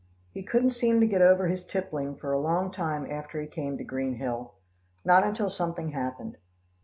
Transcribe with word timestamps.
He 0.31 0.41
couldn't 0.41 0.71
seem 0.71 0.99
to 0.99 1.05
get 1.05 1.21
over 1.21 1.47
his 1.47 1.67
tippling 1.67 2.15
for 2.15 2.31
a 2.33 2.39
long 2.39 2.71
time 2.71 3.05
after 3.11 3.39
he 3.39 3.45
came 3.45 3.77
to 3.77 3.83
Green 3.83 4.15
Hill 4.15 4.55
not 5.05 5.23
until 5.23 5.47
something 5.51 5.91
happened. 5.91 6.37